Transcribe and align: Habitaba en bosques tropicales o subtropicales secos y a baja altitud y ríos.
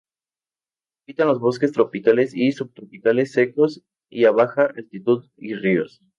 Habitaba 1.03 1.33
en 1.33 1.37
bosques 1.39 1.73
tropicales 1.73 2.33
o 2.33 2.57
subtropicales 2.57 3.33
secos 3.33 3.83
y 4.09 4.25
a 4.25 4.31
baja 4.31 4.73
altitud 4.75 5.29
y 5.37 5.53
ríos. 5.53 6.01